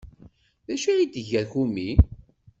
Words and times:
D 0.67 0.69
acu 0.73 0.87
ay 0.89 1.03
d-tga 1.11 1.43
Kumi? 1.51 1.89